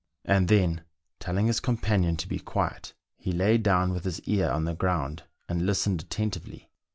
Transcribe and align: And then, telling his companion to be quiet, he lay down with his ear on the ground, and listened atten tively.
And 0.25 0.47
then, 0.47 0.81
telling 1.19 1.45
his 1.45 1.59
companion 1.59 2.17
to 2.17 2.27
be 2.27 2.39
quiet, 2.39 2.95
he 3.17 3.31
lay 3.31 3.59
down 3.59 3.93
with 3.93 4.03
his 4.03 4.19
ear 4.21 4.49
on 4.49 4.65
the 4.65 4.73
ground, 4.73 5.25
and 5.47 5.67
listened 5.67 6.01
atten 6.01 6.31
tively. 6.31 6.69